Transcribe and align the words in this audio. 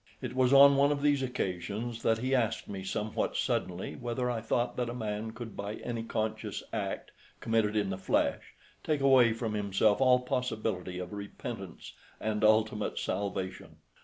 It 0.19 0.33
was 0.35 0.51
on 0.51 0.77
one 0.77 0.91
of 0.91 1.03
these 1.03 1.21
occasions 1.21 2.01
that 2.01 2.17
he 2.17 2.33
asked 2.33 2.67
me, 2.67 2.83
somewhat 2.83 3.37
suddenly, 3.37 3.95
whether 3.95 4.31
I 4.31 4.41
thought 4.41 4.75
that 4.77 4.89
a 4.89 4.95
man 4.95 5.29
could 5.29 5.55
by 5.55 5.75
any 5.75 6.01
conscious 6.01 6.63
act 6.73 7.11
committed 7.39 7.75
in 7.75 7.91
the 7.91 7.99
flesh 7.99 8.55
take 8.83 9.01
away 9.01 9.31
from 9.33 9.53
himself 9.53 10.01
all 10.01 10.21
possibility 10.21 10.97
of 10.97 11.13
repentance 11.13 11.93
and 12.19 12.43
ultimate 12.43 12.97
salvation. 12.97 13.75